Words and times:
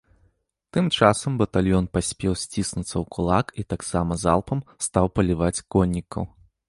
Тым 0.75 0.85
часам 0.97 1.33
батальён 1.41 1.85
паспеў 1.97 2.33
сціснуцца 2.43 2.93
ў 2.93 3.03
кулак 3.17 3.53
і 3.65 3.67
таксама 3.75 4.19
залпам 4.25 4.59
стаў 4.87 5.05
паліваць 5.19 5.55
коннікаў. 5.77 6.23